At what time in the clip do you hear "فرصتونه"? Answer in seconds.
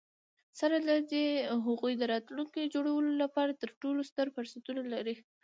4.35-4.81